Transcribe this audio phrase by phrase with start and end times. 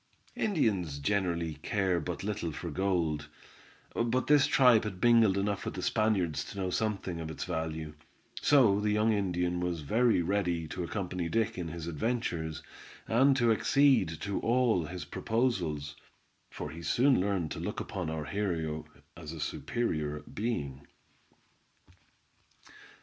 [0.35, 3.29] Indians generally care but little for gold,
[3.93, 7.93] but this tribe had mingled enough with the Spaniards to know something of its value;
[8.41, 12.63] so the young Indian was very ready to accompany Dick in his adventures,
[13.07, 15.95] and to accede to all his proposals,
[16.49, 20.87] for he soon learned to look upon our hero as a superior being.